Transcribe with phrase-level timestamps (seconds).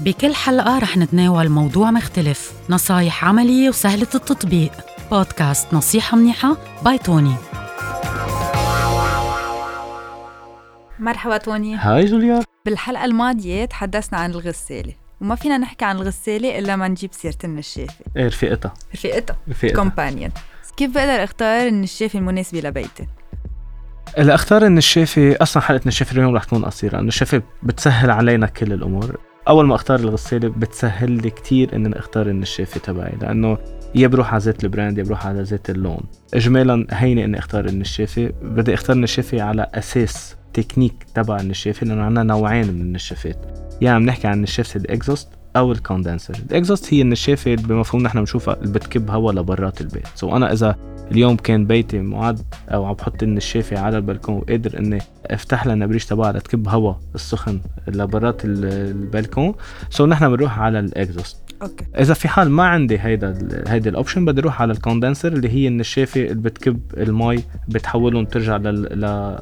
[0.00, 4.72] بكل حلقة رح نتناول موضوع مختلف نصايح عملية وسهلة التطبيق.
[5.10, 7.34] بودكاست نصيحة منيحة by توني.
[10.98, 11.76] مرحبا توني.
[11.76, 17.12] hi جوليا بالحلقة الماضية تحدثنا عن الغسالة وما فينا نحكي عن الغسالة إلا ما نجيب
[17.12, 18.04] سيرة النشافة.
[18.16, 18.74] إيه رفيقتها.
[18.94, 19.36] رفيقتها.
[19.48, 19.76] رفيقتها.
[19.76, 20.30] companion
[20.76, 23.06] كيف بقدر أختار النشافة المناسبة لبيتي؟
[24.18, 29.16] اللي أختار النشافة أصلا حلقة النشافة اليوم رح تكون قصيرة، النشافة بتسهل علينا كل الأمور،
[29.48, 33.58] أول ما أختار الغسالة بتسهل لي كثير اني أختار النشافة تبعي لأنه
[33.94, 36.00] يا بروح على ذات ال brand يا بروح على ذات اللون.
[36.34, 42.22] اجمالا هيني إني أختار النشافة بدي أختار النشافة على أساس تكنيك تبع النشافة لأنه عندنا
[42.22, 43.36] نوعين من النشافات.
[43.80, 46.34] يا عم نحكي عن نشافة ال exhaust أو ال condenser.
[46.50, 50.06] ال exhaust هي النشافة بمفهوم نحن بنشوفها اللي بتكب هواء لبرات البيت.
[50.14, 50.76] so أنا إذا
[51.10, 56.04] اليوم كان بيتي معد أو عم بحط النشافة على البلكون وقادر إني أفتح لها النبريج
[56.04, 59.54] تبعها لتكب هواء السخن لبرات البلكون
[59.90, 61.84] so نحن بنروح على ال exhaust okay.
[61.98, 65.48] إذا في حال ما عندي هيدا هيدا ال option بدي أروح على ال condenser اللي
[65.48, 68.56] هي النشافه اللي بتكب المي بتحولهم ترجع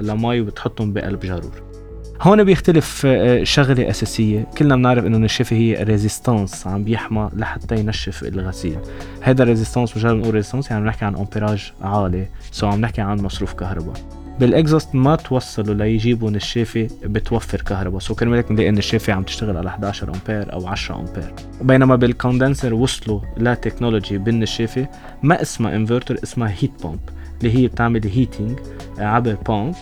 [0.00, 1.75] لمي وبتحطهم بقلب جارور.
[2.22, 4.46] هون بيختلف آه، شغلة أساسية.
[4.58, 8.78] كلنا بنعرف إنه النشافه هي resistance عم بيحمى لحتى ينشف الغسيل.
[9.20, 12.26] هذا resistance مجرد نقول resistance يعني بنحكي عن amperage عالي.
[12.52, 13.94] so عم نحكي عن مصروف كهرباء.
[14.40, 18.00] بال exhaust ما توصلوا ليجيبوا نشافة بتوفر كهرباء.
[18.00, 22.10] so كرمال هيك بنلاقي النشافة عم تشتغل على 11 امبير أو 10 امبير بينما بال
[22.10, 24.86] condenser وصلوا ل technology بالنشافة
[25.22, 27.00] ما اسمها انفرتر اسمها heat pump
[27.38, 28.58] اللي هي بتعمل heating
[28.98, 29.74] عبر pump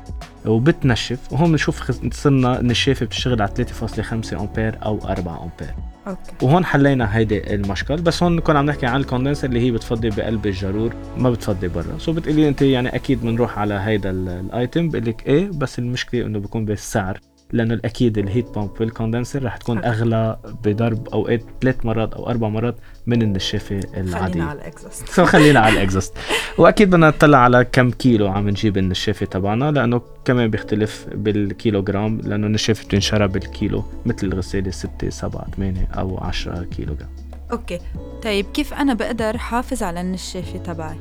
[0.47, 1.33] وبتنشف.
[1.33, 5.75] وهون بنشوف صرنا النشافه بتشتغل على 3.5 آمبير أو 4 آمبير.
[6.07, 6.47] okay.
[6.47, 7.97] وهون حلينا هيدي المشكل.
[7.97, 11.69] بس هون كنا عم نحكي عن ال condenser اللي هي بتفضي بقلب الجرور ما بتفضي
[11.69, 11.99] برا.
[11.99, 16.27] so بتقولي أنت يعني أكيد بنروح على هيدا ال item بقول لك إيه بس المشكلة
[16.27, 17.21] إنه بيكون بالسعر.
[17.55, 22.31] لأنه الأكيد ال heat pump وال condenser رح تكون أغلى بضرب اوقات ثلاث مرات أو
[22.31, 24.17] أربع مرات من النشافة العادية.
[24.33, 26.15] خلينا على ال exhaust so خلينا على ال exhaust
[26.59, 32.47] وأكيد بدنا نطلع على كم كيلو عم نجيب النشافة تبعنا لأنه كمان بيختلف بالكيلوغرام لأنه
[32.47, 37.09] النشافة بتنشرى بالكيلو مثل الغسالة 6 7 8 أو 10 كيلوغرام.
[37.53, 37.79] okay.
[38.23, 40.97] طيب كيف أنا بقدر حافظ على النشافة تبعي؟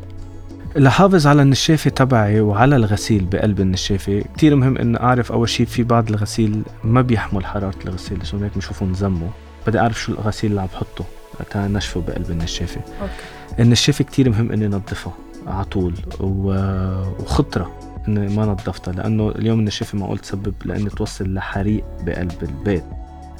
[0.75, 4.23] لحافظ على النشافة تبعي وعلى الغسيل بقلب النشافة.
[4.35, 8.51] كتير مهم إن أعرف أول شيء في بعض الغسيل ما بيحمل حرارة الغسيل so هيك
[8.56, 9.29] بنشوفه نزمه
[9.67, 11.06] بدي أعرف شو الغسيل اللي عم بحطه
[11.50, 12.81] تنشفه بقلب النشافة.
[13.02, 13.62] okay.
[13.61, 15.13] النشافة كتير مهم إني نظفها
[15.47, 17.72] على طول وخطرة
[18.07, 22.84] إني ما نظفتها لأنه اليوم النشافة معقول تسبب لأني توصل لحريق بقلب البيت.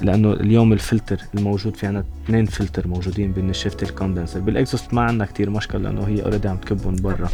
[0.02, 5.02] لأنه اليوم الفلتر الموجود في عنا اثنين فلتر موجودين بالنشافه ال condenser بال exhaust ما
[5.02, 7.30] عندنا كتير مشكلة لأنه هي already عم تكبهم برا.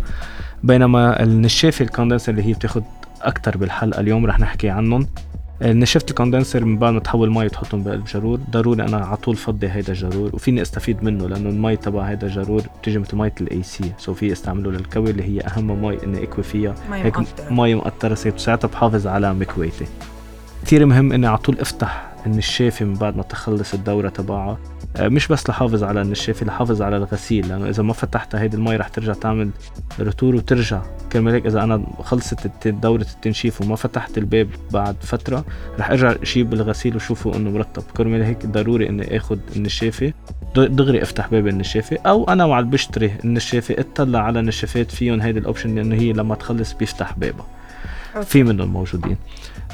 [0.64, 2.84] بينما النشافه ال condenser اللي هي بتاخد
[3.22, 5.08] أكثر بالحلقة اليوم رح نحكي عنهم.
[5.62, 8.40] نشافة ال condenser من بعد ما تحول مي وتحطهم بقلب جرور.
[8.52, 12.62] ضروري أنا على طول فضي هيدا الجرور وفيني أستفيد منه لأنه المي تبع هيدا الجرور
[12.82, 16.44] بتيجي مثل ميه ال AC so فيي استعمله للكوي اللي هي أهم مي إني اكوي
[16.44, 17.54] فيها مي هيك مقطرة.
[17.54, 19.86] مي مقطرة ساعتها بحافظ على مكويتي.
[20.66, 24.58] كثير مهم إني على طول أفتح النشافه من بعد ما تخلص الدورة تبعها
[24.98, 27.48] آه، مش بس لحافظ على النشافه لحافظ على الغسيل.
[27.48, 29.50] لأنه إذا ما فتحتها هيدي المي رح ترجع تعمل
[30.00, 30.82] retour وترجع.
[31.12, 35.46] كرمال هيك إذا أنا خلصت دورة التنشيف وما فتحت الباب بعد فترة
[35.80, 37.84] رح أرجع اشيل الغسيل وشوفه إنه مرطب.
[37.98, 40.14] كرمال هيك ضروري إني آخذ النشافه
[40.56, 45.45] دغري أفتح باب النشافه أو أنا وعم بشتري النشافه اطلع على نشافات فيهم هيدي ال
[45.45, 47.59] option لأنه هي لما تخلص بيفتح بابها.
[48.24, 49.18] في منهم موجودين.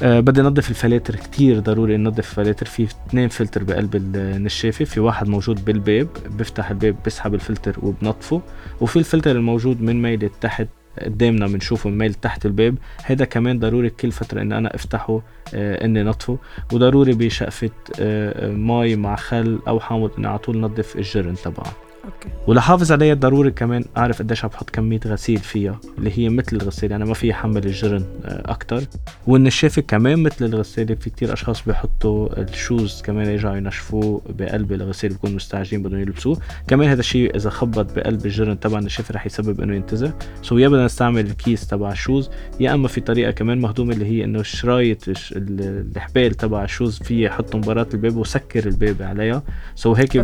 [0.02, 5.28] أه بدي نظف الفلاتر كتير ضروري ننظف الفلاتر في اثنين فلتر بقلب النشافة في واحد
[5.28, 6.08] موجود بالباب
[6.38, 8.42] بفتح الباب بسحب الفلتر وبنظفه.
[8.80, 10.66] وفي الفلتر الموجود من ميلة تحت
[11.02, 12.78] قدامنا بنشوفه من ميل تحت الباب.
[13.04, 15.22] هذا كمان ضروري كل فترة ان أنا أفتحه
[15.54, 16.38] آه إني نظفه
[16.72, 17.70] وضروري بشقفة
[18.00, 21.72] آه مي مع خل أو حامض إني على طول نظف الجرن تبعه.
[22.06, 22.28] okay.
[22.46, 26.90] ولحافظ عليها ضروري كمان أعرف قديش عم بحط كمية غسيل فيها اللي هي مثل الغسيل
[26.90, 28.82] يعني ما في يحمل الجرن آه، أكتر.
[29.26, 35.10] والنشافة كمان مثل الغساله في كتير أشخاص بيحطوا ال shoes كمان يرجعوا ينشفوه بقلب الغسيل
[35.10, 36.38] بيكونوا مستعجلين بدهم يلبسوه.
[36.68, 40.10] كمان هذا الشيء إذا خبط بقلب الجرن تبع النشافة رح يسبب إنه ينتزع.
[40.42, 42.30] so يا بدنا نستعمل الكيس تبع ال shoes
[42.60, 45.04] يا أما في طريقة كمان مهضومة اللي هي إنه شرايط
[45.36, 49.42] الحبال تبع ال shoes فيه يحطهم برات الباب وسكر الباب عليها.
[49.74, 50.16] so هيك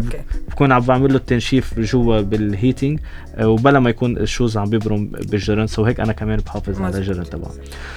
[0.51, 2.99] بكون عم بعمل له التنشيف جوا بال heating
[3.35, 6.99] آه، وبلا ما يكون ال shoes عم بيبرم بالجرن so هيك أنا كمان بحافظ على.
[6.99, 7.51] الجرن تبعه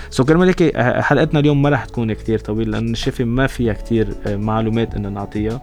[0.10, 3.74] so كرمال هيك آه، حلقتنا اليوم ما رح تكون كتير طويل لأن النشافة ما فيها
[3.74, 5.62] كتير آه، معلومات إنه نعطيها.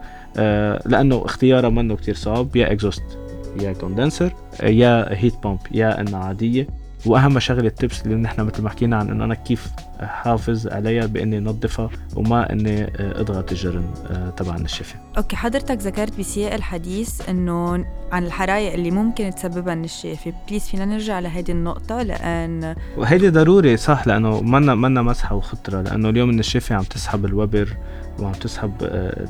[0.85, 2.55] لأنه اختيارها منه كتير صعب.
[2.55, 3.03] يا exhaust
[3.61, 4.31] يا condenser
[4.63, 6.67] يا heat pump يا انها عاديه
[7.05, 9.67] وأهم شغلة ال tips اللي نحن مثل ما حكينا عن إنه أنا كيف
[10.05, 16.19] حافظ عليها بإني نظفها وما إني آه، أضغط الجرن آه، تبع النشافه okay حضرتك ذكرت
[16.19, 20.33] بسياق الحديث إنه عن الحرايق اللي ممكن تسببها النشافة.
[20.47, 26.09] please فينا نرجع لهيدي النقطة لأن وهيدي ضروري صح لأنه منا منا مزحة وخطرة لأنه
[26.09, 27.77] اليوم النشافة عم تسحب الوبر
[28.19, 29.27] وعم تسحب آه،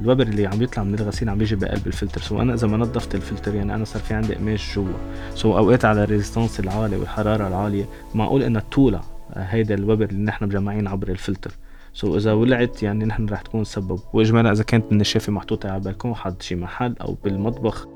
[0.00, 2.20] الوبر اللي عم يطلع من الغسيل عم يجي بقلب الفلتر.
[2.20, 4.86] so أنا إذا ما نظفت الفلتر يعني أنا صار في عندي قماش جوا.
[5.34, 7.84] so أوقات على ال resistance العالي والحرارة العالية
[8.14, 9.00] معقول إنها تولع
[9.34, 11.50] هيدا الوبر اللي نحن مجمعين عبر الفلتر.
[11.92, 14.00] so إذا ولعت يعني نحن رح تكون سبب.
[14.12, 17.88] واجمالا إذا كانت النشافة محطوطة على البلكون حد شي محل أو بالمطبخ.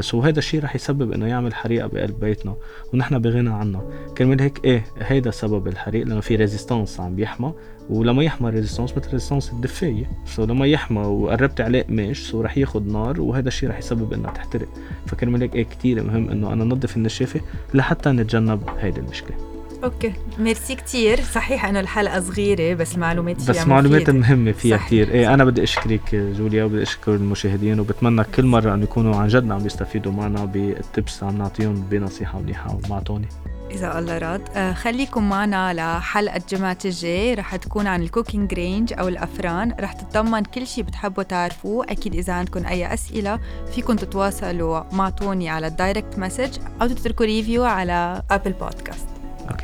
[0.00, 2.54] so هيدا الشيء رح يسبب إنه يعمل حريقة بقلب بيتنا
[2.92, 3.82] ونحن بغنى عنها
[4.18, 7.52] كرمال هيك إيه هيدا سبب الحريق لأنه في resistance عم بيحمى.
[7.90, 10.10] ولما يحمى resistance مثل resistance الدفاية.
[10.26, 14.30] so لما يحمى وقربت عليه قماش so رح ياخد نار وهذا الشيء رح يسبب إنها
[14.30, 14.68] تحترق.
[15.06, 17.40] فكرمال هيك إيه كتير مهم إنه أنا نظف النشافة
[17.74, 19.53] لحتى نتجنب هيدي المشكلة.
[19.84, 20.12] Okay.
[20.38, 21.20] Merci كتير.
[21.20, 24.76] صحيح إنه الحلقة صغيرة بس المعلومات فيها بس معلومات مهمة فيها.
[24.76, 25.10] كتير.
[25.10, 29.50] إيه أنا بدي أشكرك جوليا وبدي أشكر المشاهدين وبتمنى كل مرة إنه يكونوا عن جد
[29.50, 33.28] عم يستفيدوا معنا بال tips عم نعطيهم بنصيحة منيحه مع توني.
[33.70, 34.48] إذا الله راد.
[34.54, 37.34] آه خليكم معنا لحلقة جمعة الجاي.
[37.34, 39.74] رح تكون عن ال cooking range أو الأفران.
[39.80, 41.84] رح تتضمن كل شيء بتحبوا تعرفوه.
[41.88, 43.38] أكيد إذا عندكم أي أسئلة
[43.74, 49.13] فيكم تتواصلوا مع توني على ال direct message أو تتركوا review على Apple Podcast